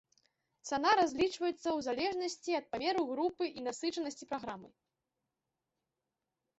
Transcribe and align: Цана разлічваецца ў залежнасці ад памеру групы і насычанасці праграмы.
Цана 0.69 0.93
разлічваецца 0.99 1.53
ў 1.57 1.79
залежнасці 1.89 2.51
ад 2.61 2.65
памеру 2.73 3.01
групы 3.13 3.45
і 3.57 3.69
насычанасці 3.69 4.23
праграмы. 4.35 4.77